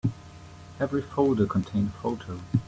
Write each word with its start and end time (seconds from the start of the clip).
Every 0.79 1.03
folder 1.03 1.45
contained 1.45 1.91
a 1.95 2.01
photo. 2.01 2.39